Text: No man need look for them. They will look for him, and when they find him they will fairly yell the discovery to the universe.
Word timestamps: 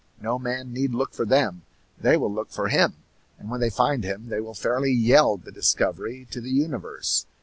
No 0.19 0.39
man 0.39 0.73
need 0.73 0.95
look 0.95 1.13
for 1.13 1.25
them. 1.25 1.61
They 1.99 2.17
will 2.17 2.33
look 2.33 2.49
for 2.49 2.69
him, 2.69 2.95
and 3.37 3.51
when 3.51 3.59
they 3.59 3.69
find 3.69 4.03
him 4.03 4.29
they 4.29 4.39
will 4.41 4.55
fairly 4.55 4.91
yell 4.91 5.37
the 5.37 5.51
discovery 5.51 6.25
to 6.31 6.41
the 6.41 6.49
universe. 6.49 7.27